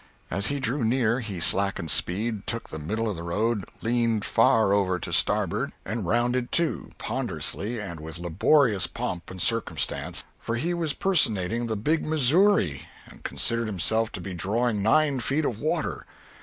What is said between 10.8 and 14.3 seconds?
personating the Big Missouri, and considered himself to